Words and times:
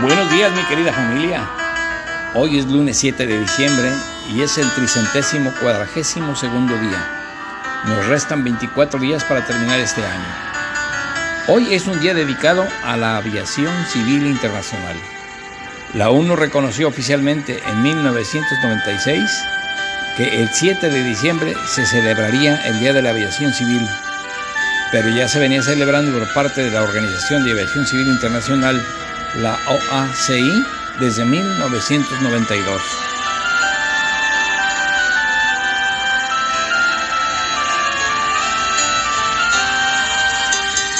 Buenos 0.00 0.30
días 0.30 0.52
mi 0.54 0.62
querida 0.62 0.92
familia. 0.92 1.44
Hoy 2.34 2.56
es 2.60 2.66
lunes 2.66 2.96
7 2.98 3.26
de 3.26 3.40
diciembre 3.40 3.90
y 4.32 4.42
es 4.42 4.56
el 4.56 4.70
tricentésimo 4.70 5.52
cuadragésimo 5.60 6.36
segundo 6.36 6.78
día. 6.78 7.04
Nos 7.84 8.06
restan 8.06 8.44
24 8.44 9.00
días 9.00 9.24
para 9.24 9.44
terminar 9.44 9.80
este 9.80 10.00
año. 10.04 10.24
Hoy 11.48 11.74
es 11.74 11.88
un 11.88 11.98
día 11.98 12.14
dedicado 12.14 12.64
a 12.84 12.96
la 12.96 13.16
aviación 13.16 13.74
civil 13.86 14.28
internacional. 14.28 14.94
La 15.94 16.10
ONU 16.10 16.36
reconoció 16.36 16.86
oficialmente 16.86 17.60
en 17.66 17.82
1996 17.82 19.44
que 20.16 20.42
el 20.42 20.48
7 20.48 20.90
de 20.90 21.02
diciembre 21.02 21.54
se 21.66 21.84
celebraría 21.84 22.54
el 22.66 22.78
Día 22.78 22.92
de 22.92 23.02
la 23.02 23.10
Aviación 23.10 23.52
Civil, 23.52 23.84
pero 24.92 25.08
ya 25.08 25.26
se 25.26 25.40
venía 25.40 25.60
celebrando 25.60 26.16
por 26.16 26.32
parte 26.34 26.62
de 26.62 26.70
la 26.70 26.82
Organización 26.82 27.44
de 27.44 27.50
Aviación 27.50 27.84
Civil 27.84 28.06
Internacional 28.06 28.80
la 29.38 29.56
OACI 29.68 30.64
desde 30.98 31.24
1992. 31.24 32.82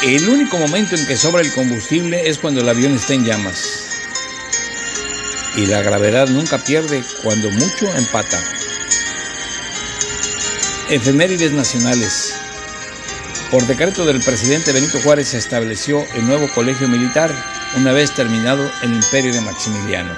El 0.04 0.28
único 0.28 0.56
momento 0.58 0.94
en 0.94 1.04
que 1.06 1.16
sobra 1.16 1.40
el 1.42 1.52
combustible 1.52 2.28
es 2.28 2.38
cuando 2.38 2.60
el 2.60 2.68
avión 2.68 2.94
está 2.94 3.14
en 3.14 3.24
llamas. 3.24 3.64
Y 5.56 5.66
la 5.66 5.82
gravedad 5.82 6.28
nunca 6.28 6.58
pierde, 6.58 7.02
cuando 7.24 7.50
mucho 7.50 7.92
empata. 7.96 8.40
Efemérides 10.90 11.50
nacionales. 11.50 12.34
Por 13.50 13.66
decreto 13.66 14.06
del 14.06 14.20
presidente 14.20 14.70
Benito 14.70 15.00
Juárez 15.02 15.28
se 15.28 15.38
estableció 15.38 16.06
el 16.14 16.26
nuevo 16.28 16.48
colegio 16.54 16.86
militar 16.86 17.57
una 17.76 17.92
vez 17.92 18.14
terminado 18.14 18.68
el 18.82 18.94
imperio 18.94 19.32
de 19.32 19.40
Maximiliano. 19.40 20.12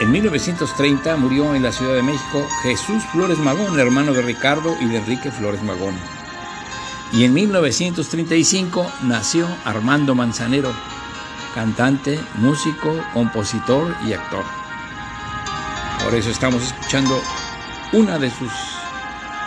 En 0.00 0.10
1930 0.10 1.16
murió 1.16 1.54
en 1.54 1.62
la 1.62 1.72
Ciudad 1.72 1.94
de 1.94 2.02
México 2.02 2.46
Jesús 2.62 3.02
Flores 3.12 3.38
Magón, 3.38 3.78
hermano 3.78 4.12
de 4.12 4.22
Ricardo 4.22 4.76
y 4.80 4.86
de 4.86 4.98
Enrique 4.98 5.30
Flores 5.30 5.62
Magón. 5.62 5.94
Y 7.12 7.24
en 7.24 7.34
1935 7.34 8.86
nació 9.02 9.48
Armando 9.64 10.14
Manzanero, 10.14 10.72
cantante, 11.54 12.20
músico, 12.34 12.94
compositor 13.12 13.94
y 14.06 14.12
actor. 14.12 14.44
Por 16.04 16.14
eso 16.14 16.30
estamos 16.30 16.62
escuchando 16.62 17.20
una 17.92 18.18
de 18.18 18.30
sus 18.30 18.52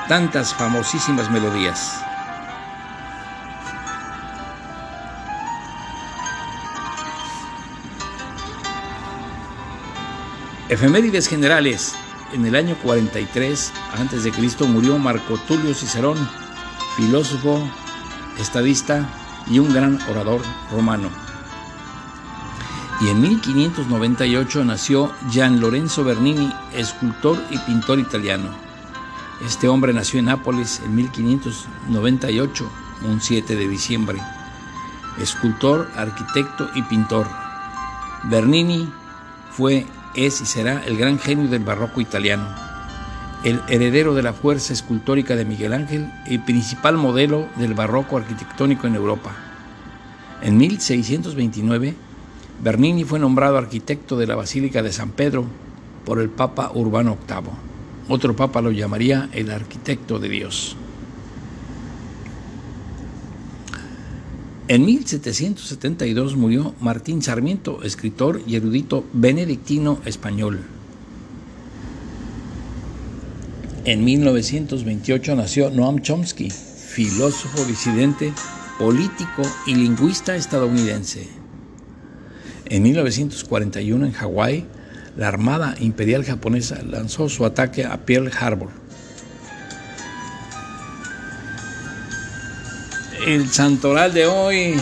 tantas 0.07 0.53
famosísimas 0.53 1.29
melodías. 1.31 2.03
Efemérides 10.71 11.27
generales. 11.27 11.95
En 12.31 12.45
el 12.45 12.55
año 12.55 12.77
43 12.81 13.73
a.C. 13.91 14.67
murió 14.67 14.97
Marco 14.97 15.37
Tulio 15.45 15.73
Cicerón, 15.73 16.17
filósofo, 16.95 17.61
estadista 18.39 19.05
y 19.47 19.59
un 19.59 19.73
gran 19.73 19.99
orador 20.09 20.41
romano. 20.71 21.09
Y 23.01 23.09
en 23.09 23.19
1598 23.19 24.63
nació 24.63 25.11
Gian 25.29 25.59
Lorenzo 25.59 26.05
Bernini, 26.05 26.49
escultor 26.73 27.37
y 27.49 27.57
pintor 27.57 27.99
italiano. 27.99 28.47
Este 29.45 29.67
hombre 29.67 29.91
nació 29.91 30.19
en 30.19 30.27
Nápoles 30.27 30.81
en 30.85 30.95
1598, 30.95 32.71
un 33.09 33.19
7 33.19 33.57
de 33.57 33.67
diciembre. 33.67 34.21
Escultor, 35.19 35.91
arquitecto 35.97 36.69
y 36.75 36.81
pintor. 36.83 37.27
Bernini 38.23 38.89
fue 39.51 39.85
es 40.15 40.41
y 40.41 40.45
será 40.45 40.83
el 40.85 40.97
gran 40.97 41.19
genio 41.19 41.47
del 41.47 41.63
barroco 41.63 42.01
italiano, 42.01 42.47
el 43.43 43.61
heredero 43.67 44.13
de 44.13 44.23
la 44.23 44.33
fuerza 44.33 44.73
escultórica 44.73 45.35
de 45.35 45.45
Miguel 45.45 45.73
Ángel 45.73 46.11
y 46.27 46.37
principal 46.39 46.97
modelo 46.97 47.47
del 47.57 47.73
barroco 47.73 48.17
arquitectónico 48.17 48.87
en 48.87 48.95
Europa. 48.95 49.31
En 50.41 50.57
1629, 50.57 51.95
Bernini 52.63 53.03
fue 53.03 53.19
nombrado 53.19 53.57
arquitecto 53.57 54.17
de 54.17 54.27
la 54.27 54.35
Basílica 54.35 54.83
de 54.83 54.91
San 54.91 55.09
Pedro 55.11 55.45
por 56.05 56.19
el 56.19 56.29
Papa 56.29 56.71
Urbano 56.73 57.17
VIII. 57.27 57.51
Otro 58.09 58.35
papa 58.35 58.61
lo 58.61 58.71
llamaría 58.71 59.29
el 59.31 59.51
arquitecto 59.51 60.19
de 60.19 60.29
Dios. 60.29 60.75
En 64.71 64.85
1772 64.85 66.37
murió 66.37 66.73
Martín 66.79 67.21
Sarmiento, 67.21 67.83
escritor 67.83 68.41
y 68.47 68.55
erudito 68.55 69.03
benedictino 69.11 69.99
español. 70.05 70.61
En 73.83 74.05
1928 74.05 75.35
nació 75.35 75.71
Noam 75.71 75.99
Chomsky, 75.99 76.49
filósofo 76.49 77.65
disidente, 77.65 78.31
político 78.79 79.41
y 79.67 79.75
lingüista 79.75 80.37
estadounidense. 80.37 81.27
En 82.63 82.83
1941 82.83 84.05
en 84.05 84.13
Hawái, 84.13 84.65
la 85.17 85.27
Armada 85.27 85.75
Imperial 85.81 86.23
Japonesa 86.23 86.81
lanzó 86.81 87.27
su 87.27 87.43
ataque 87.43 87.83
a 87.83 88.05
Pearl 88.05 88.31
Harbor. 88.39 88.80
El 93.25 93.49
santoral 93.49 94.13
de 94.13 94.25
hoy. 94.25 94.75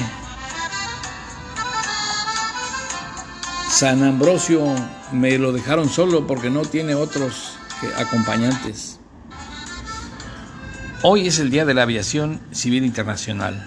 San 3.70 4.04
Ambrosio 4.04 4.64
me 5.12 5.38
lo 5.38 5.52
dejaron 5.52 5.90
solo 5.90 6.28
porque 6.28 6.50
no 6.50 6.62
tiene 6.62 6.96
otros 6.96 7.58
acompañantes. 7.98 9.00
Hoy 11.02 11.28
es 11.28 11.40
el 11.40 11.50
Día 11.50 11.66
de 11.66 11.74
la 11.74 11.84
Aviación 11.84 12.40
Civil 12.52 12.84
Internacional. 12.84 13.66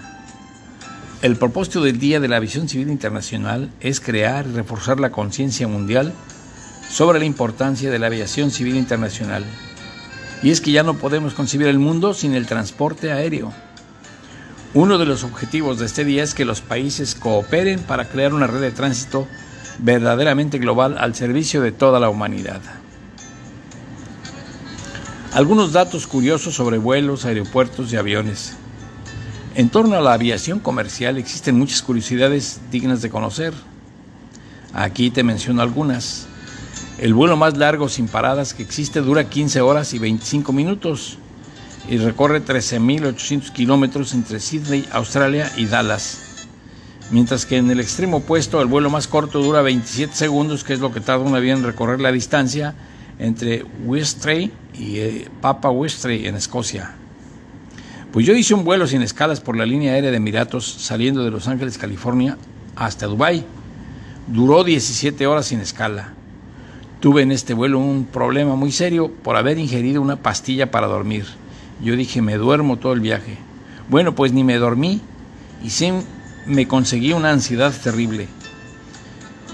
El 1.21 1.35
propósito 1.35 1.81
del 1.81 1.99
Día 1.99 2.19
de 2.19 2.27
la 2.27 2.37
Aviación 2.37 2.67
Civil 2.67 2.89
Internacional 2.89 3.71
es 3.79 3.99
crear 3.99 4.45
y 4.45 4.51
reforzar 4.51 4.99
la 4.99 5.11
conciencia 5.11 5.67
mundial 5.67 6.13
sobre 6.89 7.19
la 7.19 7.25
importancia 7.25 7.89
de 7.89 7.97
la 7.97 8.07
aviación 8.07 8.51
civil 8.51 8.75
internacional. 8.75 9.43
Y 10.43 10.51
es 10.51 10.61
que 10.61 10.71
ya 10.71 10.83
no 10.83 10.95
podemos 10.95 11.33
concebir 11.33 11.67
el 11.67 11.79
mundo 11.79 12.13
sin 12.13 12.35
el 12.35 12.45
transporte 12.45 13.11
aéreo. 13.11 13.51
Uno 14.75 14.97
de 14.97 15.05
los 15.05 15.23
objetivos 15.23 15.77
de 15.77 15.85
este 15.85 16.03
día 16.03 16.23
es 16.23 16.33
que 16.33 16.45
los 16.45 16.61
países 16.61 17.13
cooperen 17.13 17.79
para 17.81 18.09
crear 18.09 18.33
una 18.33 18.47
red 18.47 18.59
de 18.59 18.71
tránsito 18.71 19.27
verdaderamente 19.77 20.57
global 20.57 20.97
al 20.97 21.13
servicio 21.13 21.61
de 21.61 21.71
toda 21.71 21.99
la 21.99 22.09
humanidad. 22.09 22.59
Algunos 25.31 25.73
datos 25.73 26.07
curiosos 26.07 26.55
sobre 26.55 26.79
vuelos, 26.79 27.25
aeropuertos 27.25 27.93
y 27.93 27.97
aviones. 27.97 28.53
En 29.53 29.69
torno 29.69 29.95
a 29.95 30.01
la 30.01 30.13
aviación 30.13 30.59
comercial 30.59 31.19
existen 31.19 31.59
muchas 31.59 31.83
curiosidades 31.83 32.59
dignas 32.71 33.03
de 33.03 33.11
conocer. 33.11 33.53
Aquí 34.73 35.11
te 35.11 35.21
menciono 35.21 35.61
algunas. 35.61 36.25
El 36.97 37.13
vuelo 37.13 37.37
más 37.37 37.57
largo 37.57 37.89
sin 37.89 38.07
paradas 38.07 38.55
que 38.55 38.63
existe 38.63 39.01
dura 39.01 39.29
15 39.29 39.61
horas 39.61 39.93
y 39.93 39.99
25 39.99 40.51
minutos 40.51 41.19
y 41.89 41.97
recorre 41.97 42.43
13.800 42.43 43.51
kilómetros 43.51 44.13
entre 44.13 44.39
Sydney, 44.39 44.87
Australia 44.91 45.51
y 45.57 45.65
Dallas. 45.65 46.47
Mientras 47.11 47.45
que 47.45 47.57
en 47.57 47.69
el 47.69 47.79
extremo 47.79 48.17
opuesto 48.17 48.61
el 48.61 48.67
vuelo 48.67 48.89
más 48.89 49.07
corto 49.07 49.41
dura 49.41 49.61
27 49.61 50.15
segundos, 50.15 50.63
que 50.63 50.73
es 50.73 50.79
lo 50.79 50.93
que 50.93 51.01
tarda 51.01 51.25
un 51.25 51.35
avión 51.35 51.59
en 51.59 51.65
recorrer 51.65 51.99
la 51.99 52.11
distancia 52.11 52.73
entre 53.19 53.65
Westray 53.85 54.51
y 54.73 54.97
eh, 54.97 55.27
Papa 55.41 55.69
Westray 55.69 56.27
en 56.27 56.35
Escocia. 56.35 56.95
Pues 58.11 58.25
yo 58.25 58.33
hice 58.35 58.53
un 58.53 58.63
vuelo 58.63 58.87
sin 58.87 59.01
escalas 59.01 59.41
por 59.41 59.57
la 59.57 59.65
línea 59.65 59.93
aérea 59.93 60.11
de 60.11 60.17
Emiratos 60.17 60.65
saliendo 60.65 61.23
de 61.23 61.31
Los 61.31 61.47
Ángeles, 61.47 61.77
California, 61.77 62.37
hasta 62.75 63.07
Dubái. 63.07 63.43
Duró 64.27 64.63
17 64.63 65.27
horas 65.27 65.47
sin 65.47 65.59
escala. 65.59 66.13
Tuve 66.99 67.23
en 67.23 67.31
este 67.31 67.53
vuelo 67.53 67.79
un 67.79 68.05
problema 68.05 68.55
muy 68.55 68.71
serio 68.71 69.11
por 69.11 69.35
haber 69.35 69.57
ingerido 69.57 70.01
una 70.01 70.15
pastilla 70.15 70.71
para 70.71 70.87
dormir. 70.87 71.25
Yo 71.81 71.95
dije, 71.95 72.21
me 72.21 72.37
duermo 72.37 72.77
todo 72.77 72.93
el 72.93 72.99
viaje. 72.99 73.37
Bueno, 73.89 74.15
pues 74.15 74.31
ni 74.31 74.43
me 74.43 74.57
dormí 74.57 75.01
y 75.63 75.69
sí 75.69 75.91
me 76.45 76.67
conseguí 76.67 77.13
una 77.13 77.31
ansiedad 77.31 77.73
terrible. 77.83 78.27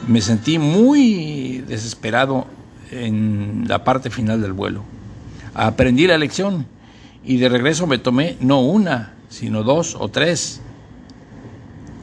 Me 0.08 0.22
sentí 0.22 0.60
muy 0.60 1.64
desesperado 1.68 2.48
en 2.92 3.66
la 3.68 3.84
parte 3.84 4.10
final 4.10 4.42
del 4.42 4.54
vuelo. 4.54 4.84
Aprendí 5.54 6.08
la 6.08 6.18
lección 6.18 6.66
y 7.24 7.38
de 7.38 7.50
regreso 7.50 7.86
me 7.86 7.98
tomé 7.98 8.38
no 8.40 8.62
una, 8.62 9.14
sino 9.30 9.64
dos 9.64 9.96
o 10.00 10.10
tres 10.10 10.62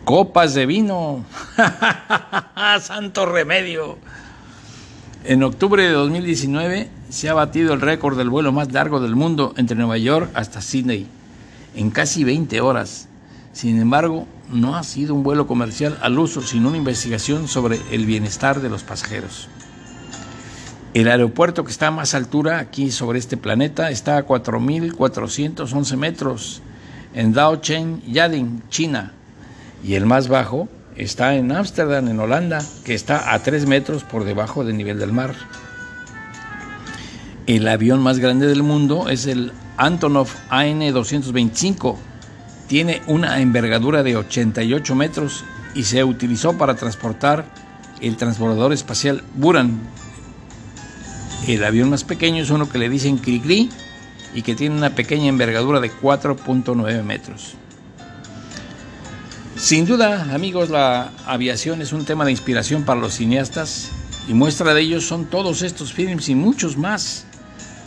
copas 0.04 0.54
de 0.54 0.66
vino. 0.66 1.24
Santo 2.80 3.26
remedio. 3.26 3.98
En 5.28 5.42
octubre 5.42 5.82
de 5.82 5.90
2019 5.90 6.88
se 7.08 7.28
ha 7.28 7.34
batido 7.34 7.74
el 7.74 7.80
récord 7.80 8.16
del 8.16 8.30
vuelo 8.30 8.52
más 8.52 8.70
largo 8.70 9.00
del 9.00 9.16
mundo 9.16 9.54
entre 9.56 9.76
Nueva 9.76 9.98
York 9.98 10.30
hasta 10.34 10.60
Sydney, 10.60 11.08
en 11.74 11.90
casi 11.90 12.22
20 12.22 12.60
horas. 12.60 13.08
Sin 13.52 13.80
embargo, 13.80 14.28
no 14.52 14.76
ha 14.76 14.84
sido 14.84 15.16
un 15.16 15.24
vuelo 15.24 15.48
comercial 15.48 15.98
al 16.00 16.16
uso, 16.16 16.42
sino 16.42 16.68
una 16.68 16.76
investigación 16.76 17.48
sobre 17.48 17.80
el 17.90 18.06
bienestar 18.06 18.60
de 18.60 18.68
los 18.68 18.84
pasajeros. 18.84 19.48
El 20.94 21.08
aeropuerto 21.08 21.64
que 21.64 21.72
está 21.72 21.88
a 21.88 21.90
más 21.90 22.14
altura 22.14 22.60
aquí 22.60 22.92
sobre 22.92 23.18
este 23.18 23.36
planeta 23.36 23.90
está 23.90 24.18
a 24.18 24.26
4.411 24.28 25.96
metros 25.96 26.62
en 27.14 27.32
Daochen, 27.32 28.00
Yading, 28.06 28.62
China. 28.68 29.12
Y 29.82 29.94
el 29.94 30.06
más 30.06 30.28
bajo 30.28 30.68
está 30.96 31.34
en 31.34 31.52
Ámsterdam, 31.52 32.08
en 32.08 32.20
Holanda, 32.20 32.62
que 32.84 32.94
está 32.94 33.34
a 33.34 33.42
3 33.42 33.66
metros 33.66 34.04
por 34.04 34.24
debajo 34.24 34.64
del 34.64 34.76
nivel 34.76 34.98
del 34.98 35.12
mar. 35.12 35.34
El 37.46 37.68
avión 37.68 38.00
más 38.00 38.18
grande 38.18 38.46
del 38.46 38.62
mundo 38.62 39.08
es 39.08 39.26
el 39.26 39.52
Antonov 39.76 40.28
AN-225. 40.50 41.96
Tiene 42.66 43.02
una 43.06 43.40
envergadura 43.40 44.02
de 44.02 44.16
88 44.16 44.94
metros 44.94 45.44
y 45.74 45.84
se 45.84 46.02
utilizó 46.02 46.58
para 46.58 46.74
transportar 46.74 47.44
el 48.00 48.16
transbordador 48.16 48.72
espacial 48.72 49.22
Buran. 49.34 49.78
El 51.46 51.64
avión 51.64 51.90
más 51.90 52.02
pequeño 52.02 52.42
es 52.42 52.50
uno 52.50 52.68
que 52.68 52.78
le 52.78 52.88
dicen 52.88 53.18
Cricri 53.18 53.70
y 54.34 54.42
que 54.42 54.54
tiene 54.54 54.76
una 54.76 54.90
pequeña 54.90 55.28
envergadura 55.28 55.80
de 55.80 55.92
4.9 55.92 57.02
metros. 57.04 57.54
Sin 59.56 59.86
duda, 59.86 60.34
amigos, 60.34 60.68
la 60.68 61.10
aviación 61.24 61.80
es 61.80 61.94
un 61.94 62.04
tema 62.04 62.26
de 62.26 62.30
inspiración 62.30 62.82
para 62.84 63.00
los 63.00 63.14
cineastas 63.14 63.90
y 64.28 64.34
muestra 64.34 64.74
de 64.74 64.82
ellos 64.82 65.06
son 65.06 65.24
todos 65.24 65.62
estos 65.62 65.94
films 65.94 66.28
y 66.28 66.34
muchos 66.34 66.76
más. 66.76 67.24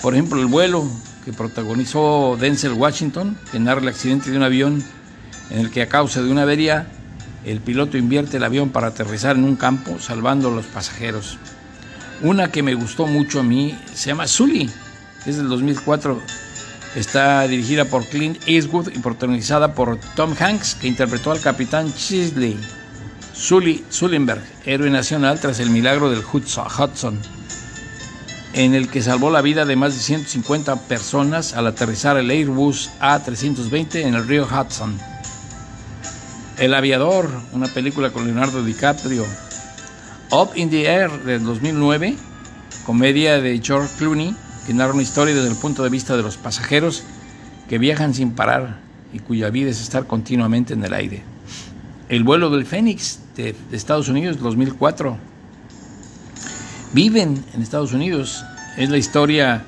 Por 0.01 0.15
ejemplo, 0.15 0.41
el 0.41 0.47
vuelo 0.47 0.83
que 1.23 1.31
protagonizó 1.31 2.37
Denzel 2.39 2.73
Washington, 2.73 3.37
que 3.51 3.59
narra 3.59 3.81
el 3.81 3.87
accidente 3.87 4.31
de 4.31 4.37
un 4.37 4.43
avión 4.43 4.83
en 5.51 5.59
el 5.59 5.69
que 5.69 5.83
a 5.83 5.87
causa 5.89 6.23
de 6.23 6.31
una 6.31 6.41
avería 6.41 6.87
el 7.45 7.61
piloto 7.61 7.97
invierte 7.97 8.37
el 8.37 8.43
avión 8.43 8.71
para 8.71 8.87
aterrizar 8.87 9.35
en 9.35 9.43
un 9.43 9.55
campo 9.55 9.99
salvando 9.99 10.47
a 10.47 10.51
los 10.51 10.65
pasajeros. 10.65 11.37
Una 12.21 12.51
que 12.51 12.63
me 12.63 12.73
gustó 12.73 13.05
mucho 13.05 13.41
a 13.41 13.43
mí 13.43 13.77
se 13.93 14.07
llama 14.07 14.27
Sully, 14.27 14.69
es 15.27 15.37
del 15.37 15.47
2004. 15.47 16.48
Está 16.95 17.47
dirigida 17.47 17.85
por 17.85 18.05
Clint 18.05 18.41
Eastwood 18.47 18.89
y 18.95 18.99
protagonizada 18.99 19.73
por 19.73 19.97
Tom 20.15 20.35
Hanks, 20.39 20.75
que 20.75 20.87
interpretó 20.87 21.31
al 21.31 21.41
capitán 21.41 21.93
Chisley. 21.93 22.57
Sully 23.33 23.85
Sullenberg, 23.89 24.43
héroe 24.65 24.89
nacional 24.89 25.39
tras 25.39 25.59
el 25.59 25.69
milagro 25.69 26.09
del 26.09 26.23
Hudson 26.23 27.19
en 28.53 28.73
el 28.73 28.89
que 28.89 29.01
salvó 29.01 29.29
la 29.29 29.41
vida 29.41 29.65
de 29.65 29.75
más 29.75 29.93
de 29.95 30.01
150 30.01 30.87
personas 30.87 31.53
al 31.53 31.67
aterrizar 31.67 32.17
el 32.17 32.29
Airbus 32.29 32.89
A320 32.99 34.01
en 34.01 34.15
el 34.15 34.27
río 34.27 34.45
Hudson. 34.45 34.97
El 36.57 36.73
aviador, 36.73 37.29
una 37.53 37.67
película 37.67 38.09
con 38.09 38.25
Leonardo 38.25 38.63
DiCaprio. 38.63 39.25
Up 40.31 40.51
in 40.55 40.69
the 40.69 40.87
Air 40.87 41.11
del 41.23 41.43
2009, 41.43 42.17
comedia 42.85 43.39
de 43.39 43.59
George 43.63 43.93
Clooney, 43.97 44.35
que 44.69 44.75
narra 44.75 44.93
una 44.93 45.01
historia 45.01 45.33
desde 45.33 45.49
el 45.49 45.55
punto 45.55 45.81
de 45.81 45.89
vista 45.89 46.15
de 46.15 46.21
los 46.21 46.37
pasajeros 46.37 47.01
que 47.67 47.79
viajan 47.79 48.13
sin 48.13 48.33
parar 48.33 48.77
y 49.11 49.17
cuya 49.17 49.49
vida 49.49 49.71
es 49.71 49.81
estar 49.81 50.05
continuamente 50.05 50.75
en 50.75 50.83
el 50.83 50.93
aire. 50.93 51.23
El 52.07 52.23
vuelo 52.23 52.51
del 52.51 52.67
Fénix 52.67 53.17
de, 53.35 53.55
de 53.71 53.75
Estados 53.75 54.09
Unidos 54.09 54.37
2004 54.37 55.17
viven 56.93 57.43
en 57.55 57.63
Estados 57.63 57.93
Unidos. 57.93 58.45
Es 58.77 58.91
la 58.91 58.99
historia 58.99 59.65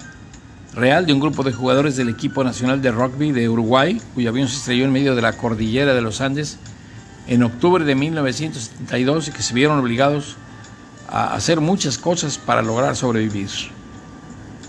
real 0.75 1.07
de 1.07 1.13
un 1.13 1.19
grupo 1.19 1.41
de 1.41 1.51
jugadores 1.51 1.95
del 1.97 2.09
equipo 2.09 2.43
nacional 2.43 2.83
de 2.83 2.91
rugby 2.91 3.31
de 3.31 3.49
Uruguay, 3.49 3.99
cuyo 4.13 4.29
avión 4.29 4.47
se 4.47 4.57
estrelló 4.57 4.85
en 4.85 4.91
medio 4.91 5.15
de 5.15 5.23
la 5.23 5.33
cordillera 5.33 5.95
de 5.95 6.01
los 6.01 6.21
Andes 6.21 6.59
en 7.25 7.41
octubre 7.41 7.85
de 7.85 7.95
1972 7.95 9.29
y 9.29 9.31
que 9.31 9.41
se 9.41 9.55
vieron 9.55 9.79
obligados 9.79 10.35
a 11.09 11.33
hacer 11.33 11.59
muchas 11.59 11.97
cosas 11.97 12.37
para 12.37 12.61
lograr 12.61 12.95
sobrevivir. 12.95 13.49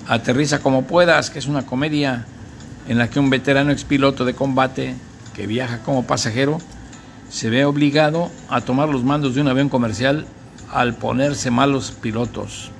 Aterriza 0.08 0.60
como 0.60 0.84
puedas, 0.84 1.30
que 1.30 1.38
es 1.38 1.46
una 1.46 1.64
comedia 1.64 2.26
en 2.88 2.98
la 2.98 3.08
que 3.08 3.20
un 3.20 3.30
veterano 3.30 3.70
expiloto 3.70 4.24
de 4.24 4.34
combate 4.34 4.94
que 5.34 5.46
viaja 5.46 5.78
como 5.78 6.06
pasajero 6.06 6.58
se 7.30 7.48
ve 7.48 7.64
obligado 7.64 8.30
a 8.48 8.60
tomar 8.60 8.88
los 8.88 9.04
mandos 9.04 9.34
de 9.34 9.40
un 9.40 9.48
avión 9.48 9.68
comercial 9.68 10.26
al 10.70 10.94
ponerse 10.94 11.50
malos 11.50 11.92
pilotos. 11.92 12.70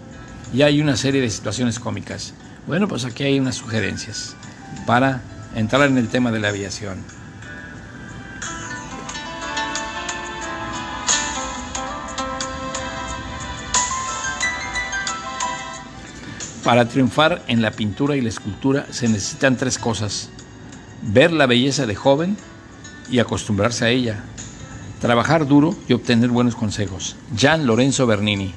Y 0.53 0.63
hay 0.63 0.81
una 0.81 0.97
serie 0.97 1.21
de 1.21 1.31
situaciones 1.31 1.79
cómicas. 1.79 2.35
Bueno, 2.67 2.89
pues 2.89 3.05
aquí 3.05 3.25
hay 3.25 3.41
unas 3.41 3.57
sugerencias 3.57 4.37
para 4.87 5.23
entrar 5.55 5.89
en 5.89 5.99
el 5.99 6.09
tema 6.09 6.31
de 6.33 6.41
la 6.41 6.49
aviación. 6.49 6.99
Para 16.65 16.89
triunfar 16.89 17.43
en 17.49 17.63
la 17.63 17.73
pintura 17.73 18.17
y 18.17 18.21
la 18.21 18.29
escultura 18.29 18.87
se 18.91 19.09
necesitan 19.09 19.57
tres 19.57 19.79
cosas. 19.79 20.31
Ver 21.03 21.33
la 21.33 21.47
belleza 21.47 21.87
de 21.87 21.95
joven 21.95 22.37
y 23.11 23.19
acostumbrarse 23.19 23.85
a 23.85 23.91
ella 23.91 24.25
trabajar 25.03 25.49
duro 25.49 25.75
y 25.89 25.95
obtener 25.95 26.31
buenos 26.31 26.55
consejos. 26.55 27.17
Gian 27.37 27.67
Lorenzo 27.67 28.07
Bernini. 28.07 28.55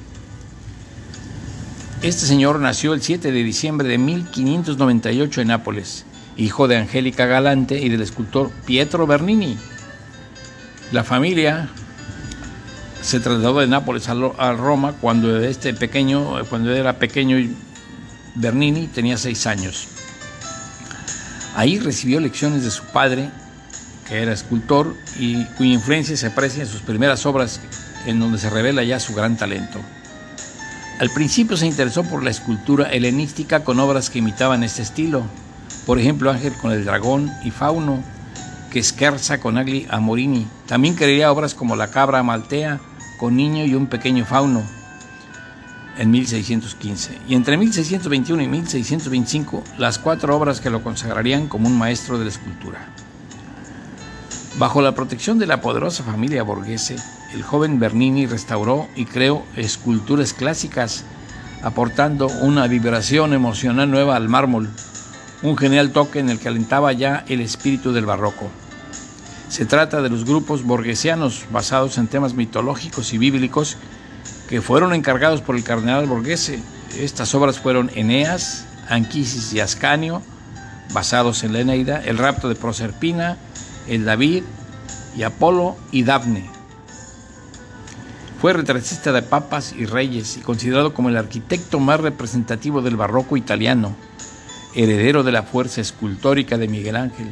Este 2.02 2.24
señor 2.24 2.60
nació 2.60 2.94
el 2.94 3.02
7 3.02 3.32
de 3.32 3.42
diciembre 3.42 3.88
de 3.88 3.98
1598 3.98 5.40
en 5.40 5.48
Nápoles, 5.48 6.06
hijo 6.36 6.68
de 6.68 6.76
Angélica 6.76 7.26
Galante 7.26 7.80
y 7.80 7.88
del 7.88 8.00
escultor 8.00 8.52
Pietro 8.64 9.08
Bernini. 9.08 9.58
La 10.92 11.02
familia 11.02 11.68
se 13.02 13.18
trasladó 13.18 13.58
de 13.58 13.66
Nápoles 13.66 14.08
a 14.08 14.52
Roma 14.52 14.94
cuando 15.00 15.40
este 15.40 15.74
pequeño, 15.74 16.44
cuando 16.48 16.72
era 16.72 17.00
pequeño 17.00 17.38
Bernini 18.36 18.86
tenía 18.86 19.16
seis 19.16 19.46
años. 19.46 19.88
Ahí 21.56 21.78
recibió 21.78 22.20
lecciones 22.20 22.62
de 22.62 22.70
su 22.70 22.84
padre 22.84 23.30
que 24.06 24.22
era 24.22 24.32
escultor 24.32 24.94
y 25.18 25.44
cuya 25.56 25.72
influencia 25.72 26.16
se 26.16 26.26
aprecia 26.26 26.62
en 26.62 26.68
sus 26.68 26.82
primeras 26.82 27.26
obras 27.26 27.60
en 28.06 28.20
donde 28.20 28.38
se 28.38 28.50
revela 28.50 28.84
ya 28.84 29.00
su 29.00 29.14
gran 29.14 29.36
talento. 29.36 29.80
Al 31.00 31.10
principio 31.10 31.56
se 31.56 31.66
interesó 31.66 32.04
por 32.04 32.22
la 32.22 32.30
escultura 32.30 32.90
helenística 32.90 33.64
con 33.64 33.80
obras 33.80 34.10
que 34.10 34.20
imitaban 34.20 34.62
este 34.62 34.82
estilo, 34.82 35.24
por 35.86 35.98
ejemplo 35.98 36.30
Ángel 36.30 36.52
con 36.60 36.72
el 36.72 36.84
dragón 36.84 37.32
y 37.42 37.50
Fauno, 37.50 38.02
que 38.70 38.82
Scherza 38.82 39.40
con 39.40 39.58
Agli 39.58 39.86
Amorini. 39.90 40.46
También 40.66 40.94
crearía 40.94 41.32
obras 41.32 41.54
como 41.54 41.74
La 41.74 41.90
cabra 41.90 42.22
maltea 42.22 42.80
con 43.18 43.34
niño 43.34 43.64
y 43.64 43.74
un 43.74 43.86
pequeño 43.86 44.24
fauno 44.24 44.75
en 45.98 46.10
1615. 46.10 47.18
Y 47.28 47.34
entre 47.34 47.56
1621 47.56 48.42
y 48.42 48.48
1625, 48.48 49.64
las 49.78 49.98
cuatro 49.98 50.36
obras 50.36 50.60
que 50.60 50.70
lo 50.70 50.82
consagrarían 50.82 51.48
como 51.48 51.68
un 51.68 51.78
maestro 51.78 52.18
de 52.18 52.24
la 52.24 52.30
escultura. 52.30 52.88
Bajo 54.58 54.80
la 54.80 54.92
protección 54.92 55.38
de 55.38 55.46
la 55.46 55.60
poderosa 55.60 56.02
familia 56.02 56.42
Borghese, 56.42 56.96
el 57.34 57.42
joven 57.42 57.78
Bernini 57.78 58.26
restauró 58.26 58.88
y 58.96 59.04
creó 59.04 59.44
esculturas 59.56 60.32
clásicas, 60.32 61.04
aportando 61.62 62.28
una 62.40 62.66
vibración 62.66 63.34
emocional 63.34 63.90
nueva 63.90 64.16
al 64.16 64.28
mármol, 64.28 64.70
un 65.42 65.56
genial 65.58 65.90
toque 65.90 66.20
en 66.20 66.30
el 66.30 66.38
que 66.38 66.48
alentaba 66.48 66.92
ya 66.92 67.24
el 67.28 67.40
espíritu 67.40 67.92
del 67.92 68.06
barroco. 68.06 68.48
Se 69.48 69.66
trata 69.66 70.02
de 70.02 70.08
los 70.08 70.24
grupos 70.24 70.62
borghesianos 70.62 71.44
basados 71.52 71.98
en 71.98 72.08
temas 72.08 72.34
mitológicos 72.34 73.12
y 73.12 73.18
bíblicos 73.18 73.76
que 74.48 74.62
fueron 74.62 74.94
encargados 74.94 75.40
por 75.40 75.56
el 75.56 75.64
cardenal 75.64 76.06
Borghese. 76.06 76.60
Estas 76.98 77.34
obras 77.34 77.58
fueron 77.58 77.90
Eneas, 77.94 78.64
Anquisis 78.88 79.52
y 79.52 79.60
Ascanio, 79.60 80.22
basados 80.92 81.44
en 81.44 81.52
la 81.52 81.60
Eneida, 81.60 82.02
el 82.04 82.18
rapto 82.18 82.48
de 82.48 82.54
Proserpina, 82.54 83.36
el 83.88 84.04
David 84.04 84.44
y 85.16 85.22
Apolo 85.22 85.76
y 85.90 86.04
Dafne. 86.04 86.48
Fue 88.40 88.52
retratista 88.52 89.12
de 89.12 89.22
papas 89.22 89.72
y 89.72 89.86
reyes 89.86 90.36
y 90.36 90.40
considerado 90.40 90.94
como 90.94 91.08
el 91.08 91.16
arquitecto 91.16 91.80
más 91.80 92.00
representativo 92.00 92.82
del 92.82 92.96
barroco 92.96 93.36
italiano, 93.36 93.96
heredero 94.74 95.22
de 95.22 95.32
la 95.32 95.42
fuerza 95.42 95.80
escultórica 95.80 96.58
de 96.58 96.68
Miguel 96.68 96.96
Ángel. 96.96 97.30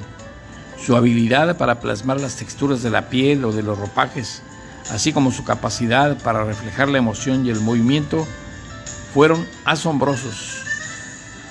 Su 0.85 0.97
habilidad 0.97 1.57
para 1.57 1.81
plasmar 1.81 2.21
las 2.21 2.37
texturas 2.37 2.83
de 2.83 2.91
la 2.91 3.09
piel 3.09 3.45
o 3.45 3.53
de 3.53 3.63
los 3.63 3.79
ropajes, 3.79 4.43
así 4.91 5.13
como 5.13 5.33
su 5.33 5.45
capacidad 5.45 6.19
para 6.19 6.45
reflejar 6.45 6.89
la 6.89 6.99
emoción 6.99 7.47
y 7.47 7.51
el 7.51 7.61
movimiento, 7.61 8.27
fueron 9.13 9.47
asombrosos. 9.65 10.63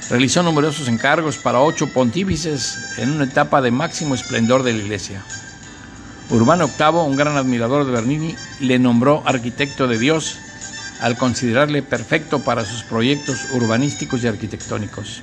Realizó 0.09 0.43
numerosos 0.43 0.87
encargos 0.87 1.37
para 1.37 1.61
ocho 1.61 1.87
pontífices 1.87 2.77
en 2.97 3.11
una 3.11 3.23
etapa 3.23 3.61
de 3.61 3.71
máximo 3.71 4.15
esplendor 4.15 4.63
de 4.63 4.73
la 4.73 4.79
iglesia. 4.79 5.23
Urbano 6.29 6.67
VIII, 6.67 6.99
un 7.07 7.15
gran 7.15 7.37
admirador 7.37 7.85
de 7.85 7.91
Bernini, 7.91 8.35
le 8.59 8.79
nombró 8.79 9.23
arquitecto 9.25 9.87
de 9.87 9.97
Dios 9.97 10.37
al 11.01 11.17
considerarle 11.17 11.83
perfecto 11.83 12.39
para 12.39 12.65
sus 12.65 12.83
proyectos 12.83 13.51
urbanísticos 13.53 14.23
y 14.23 14.27
arquitectónicos. 14.27 15.21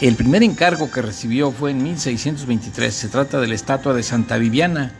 El 0.00 0.14
primer 0.14 0.42
encargo 0.42 0.90
que 0.90 1.02
recibió 1.02 1.52
fue 1.52 1.72
en 1.72 1.82
1623. 1.82 2.94
Se 2.94 3.08
trata 3.08 3.40
de 3.40 3.48
la 3.48 3.54
estatua 3.54 3.92
de 3.92 4.02
Santa 4.02 4.38
Viviana 4.38 4.92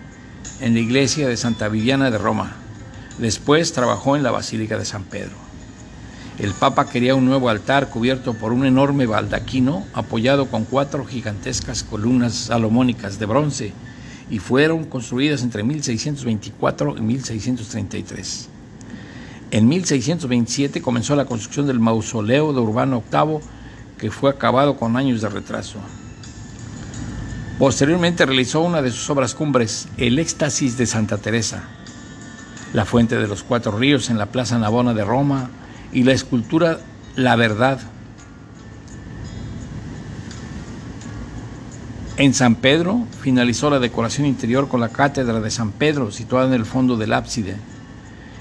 en 0.60 0.74
la 0.74 0.80
iglesia 0.80 1.26
de 1.26 1.36
Santa 1.36 1.68
Viviana 1.68 2.10
de 2.10 2.18
Roma. 2.18 2.56
Después 3.18 3.72
trabajó 3.72 4.16
en 4.16 4.22
la 4.22 4.30
Basílica 4.30 4.78
de 4.78 4.84
San 4.84 5.04
Pedro. 5.04 5.36
El 6.38 6.52
Papa 6.52 6.88
quería 6.88 7.14
un 7.14 7.26
nuevo 7.26 7.48
altar 7.50 7.90
cubierto 7.90 8.34
por 8.34 8.52
un 8.52 8.64
enorme 8.64 9.06
baldaquino 9.06 9.84
apoyado 9.92 10.46
con 10.46 10.64
cuatro 10.64 11.04
gigantescas 11.04 11.82
columnas 11.82 12.34
salomónicas 12.34 13.18
de 13.18 13.26
bronce 13.26 13.72
y 14.30 14.38
fueron 14.38 14.84
construidas 14.84 15.42
entre 15.42 15.62
1624 15.62 16.96
y 16.96 17.00
1633. 17.00 18.48
En 19.50 19.68
1627 19.68 20.80
comenzó 20.80 21.16
la 21.16 21.24
construcción 21.24 21.66
del 21.66 21.80
mausoleo 21.80 22.52
de 22.52 22.60
Urbano 22.60 23.02
VIII, 23.10 23.40
que 23.98 24.10
fue 24.10 24.30
acabado 24.30 24.76
con 24.76 24.96
años 24.96 25.20
de 25.20 25.28
retraso. 25.28 25.78
Posteriormente 27.60 28.24
realizó 28.24 28.62
una 28.62 28.80
de 28.80 28.90
sus 28.90 29.10
obras 29.10 29.34
cumbres, 29.34 29.86
El 29.98 30.18
Éxtasis 30.18 30.78
de 30.78 30.86
Santa 30.86 31.18
Teresa, 31.18 31.64
la 32.72 32.86
Fuente 32.86 33.16
de 33.16 33.28
los 33.28 33.42
Cuatro 33.42 33.76
Ríos 33.76 34.08
en 34.08 34.16
la 34.16 34.32
Plaza 34.32 34.58
Navona 34.58 34.94
de 34.94 35.04
Roma 35.04 35.50
y 35.92 36.04
la 36.04 36.12
escultura 36.12 36.80
La 37.16 37.36
Verdad. 37.36 37.78
En 42.16 42.32
San 42.32 42.54
Pedro 42.54 43.04
finalizó 43.20 43.68
la 43.68 43.78
decoración 43.78 44.26
interior 44.26 44.66
con 44.68 44.80
la 44.80 44.88
Cátedra 44.88 45.38
de 45.40 45.50
San 45.50 45.72
Pedro, 45.72 46.10
situada 46.10 46.46
en 46.46 46.54
el 46.54 46.64
fondo 46.64 46.96
del 46.96 47.12
ábside. 47.12 47.56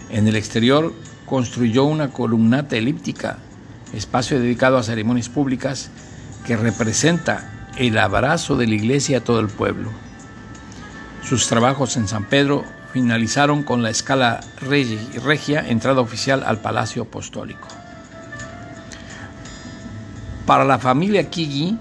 En 0.10 0.30
el 0.30 0.38
exterior 0.38 0.94
construyó 1.26 1.84
una 1.84 2.12
columnata 2.12 2.78
elíptica, 2.78 3.40
espacio 3.94 4.40
dedicado 4.40 4.78
a 4.78 4.84
ceremonias 4.84 5.28
públicas, 5.28 5.90
que 6.48 6.56
representa 6.56 7.59
el 7.80 7.98
abrazo 7.98 8.58
de 8.58 8.68
la 8.68 8.76
iglesia 8.76 9.20
a 9.20 9.24
todo 9.24 9.40
el 9.40 9.48
pueblo. 9.48 9.90
Sus 11.24 11.48
trabajos 11.48 11.96
en 11.96 12.08
San 12.08 12.26
Pedro 12.26 12.66
finalizaron 12.92 13.64
con 13.64 13.82
la 13.82 13.90
escala 13.90 14.42
regia, 14.62 15.66
entrada 15.68 16.02
oficial 16.02 16.44
al 16.46 16.60
Palacio 16.60 17.04
Apostólico. 17.04 17.68
Para 20.46 20.66
la 20.66 20.78
familia 20.78 21.30
Kigi, 21.30 21.78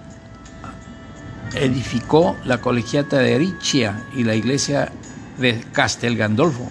edificó 1.54 2.36
la 2.44 2.60
colegiata 2.60 3.18
de 3.18 3.38
Riccia 3.38 4.04
y 4.14 4.22
la 4.22 4.36
iglesia 4.36 4.92
de 5.38 5.64
Castel 5.72 6.16
Gandolfo, 6.16 6.70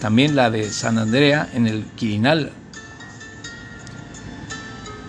también 0.00 0.36
la 0.36 0.50
de 0.50 0.70
San 0.70 0.98
Andrea 0.98 1.48
en 1.54 1.66
el 1.66 1.84
Quirinal. 1.96 2.52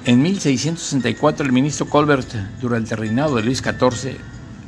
En 0.07 0.21
1664 0.21 1.45
el 1.45 1.51
ministro 1.51 1.89
Colbert, 1.89 2.33
durante 2.61 2.93
el 2.93 2.97
reinado 3.01 3.35
de 3.35 3.43
Luis 3.43 3.57
XIV, 3.57 4.15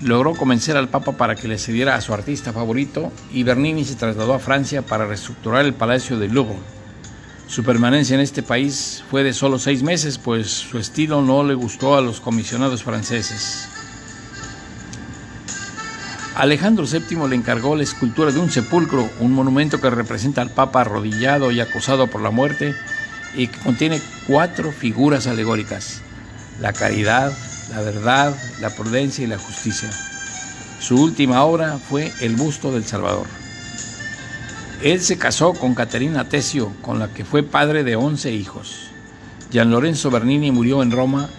logró 0.02 0.36
convencer 0.36 0.76
al 0.76 0.90
Papa 0.90 1.14
para 1.14 1.36
que 1.36 1.48
le 1.48 1.58
cediera 1.58 1.96
a 1.96 2.02
su 2.02 2.14
artista 2.14 2.52
favorito 2.52 3.14
y 3.32 3.44
Bernini 3.44 3.86
se 3.86 3.96
trasladó 3.96 4.34
a 4.34 4.40
Francia 4.40 4.82
para 4.82 5.06
reestructurar 5.06 5.64
el 5.64 5.74
Palacio 5.74 6.20
de 6.20 6.28
Louvre. 6.28 6.58
Su 7.48 7.64
permanencia 7.64 8.16
en 8.16 8.20
este 8.20 8.44
país 8.44 9.02
fue 9.10 9.24
de 9.24 9.32
solo 9.32 9.60
seis 9.60 9.82
meses, 9.82 10.18
pues 10.18 10.50
su 10.50 10.78
estilo 10.78 11.22
no 11.22 11.42
le 11.46 11.54
gustó 11.54 11.96
a 11.96 12.02
los 12.02 12.20
comisionados 12.20 12.84
franceses. 12.84 13.70
Alejandro 16.36 16.86
VII 16.86 17.30
le 17.30 17.38
encargó 17.38 17.78
la 17.78 17.84
escultura 17.84 18.34
de 18.34 18.40
un 18.40 18.52
sepulcro, 18.52 19.10
un 19.22 19.32
monumento 19.32 19.80
que 19.80 19.90
representa 19.90 20.42
al 20.42 20.52
Papa 20.52 20.82
arrodillado 20.82 21.50
y 21.52 21.62
acosado 21.62 22.08
por 22.08 22.22
la 22.22 22.30
muerte 22.30 22.76
y 23.36 23.48
que 23.48 23.60
contiene 23.60 24.02
cuatro 24.28 24.72
figuras 24.72 25.28
alegóricas, 25.28 26.02
la 26.60 26.74
caridad, 26.74 27.32
la 27.72 27.82
verdad, 27.82 28.36
la 28.60 28.70
prudencia 28.70 29.24
y 29.24 29.28
la 29.28 29.38
justicia. 29.38 29.90
Su 30.80 31.02
última 31.02 31.44
obra 31.44 31.78
fue 31.78 32.12
El 32.22 32.36
busto 32.36 32.72
del 32.72 32.86
Salvador. 32.86 33.28
Él 34.82 35.02
se 35.02 35.18
casó 35.18 35.54
con 35.54 35.76
Caterina 35.76 36.30
Tesio, 36.30 36.74
con 36.82 37.00
la 37.00 37.10
que 37.10 37.26
fue 37.26 37.44
padre 37.44 37.84
de 37.84 37.96
11 37.98 38.32
hijos. 38.32 38.90
Gian 39.52 39.72
Lorenzo 39.72 40.10
Bernini 40.10 40.52
murió 40.52 40.82
en 40.82 40.92
Roma 40.92 41.30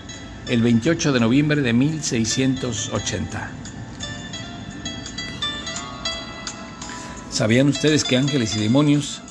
el 0.48 0.62
28 0.62 1.12
de 1.12 1.20
noviembre 1.20 1.62
de 1.62 1.72
1680. 1.72 3.50
¿Sabían 7.30 7.68
ustedes 7.68 8.04
que 8.04 8.18
Ángeles 8.18 8.56
y 8.56 8.58
Demonios, 8.58 9.22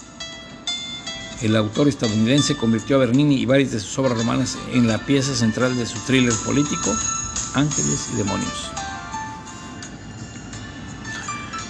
el 1.41 1.55
autor 1.55 1.87
estadounidense 1.87 2.55
convirtió 2.57 2.97
a 2.97 2.99
Bernini 2.99 3.35
y 3.35 3.45
varias 3.45 3.71
de 3.71 3.79
sus 3.79 3.97
obras 3.99 4.17
romanas 4.17 4.57
en 4.73 4.87
la 4.87 5.05
pieza 5.05 5.33
central 5.35 5.77
de 5.77 5.85
su 5.85 5.97
thriller 5.99 6.33
político, 6.45 6.93
Ángeles 7.53 8.09
y 8.13 8.17
Demonios? 8.17 8.71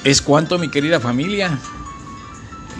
Es 0.03 0.21
cuanto, 0.21 0.57
mi 0.57 0.69
querida 0.69 0.99
familia. 0.99 1.59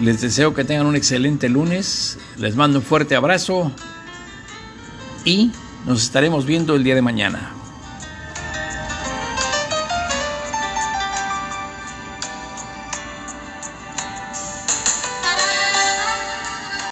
Les 0.00 0.20
deseo 0.20 0.54
que 0.54 0.64
tengan 0.64 0.86
un 0.86 0.96
excelente 0.96 1.48
lunes. 1.48 2.18
Les 2.38 2.56
mando 2.56 2.78
un 2.78 2.84
fuerte 2.84 3.14
abrazo 3.14 3.70
y 5.24 5.52
nos 5.86 6.02
estaremos 6.02 6.46
viendo 6.46 6.74
el 6.74 6.82
día 6.82 6.94
de 6.94 7.02
mañana. 7.02 7.59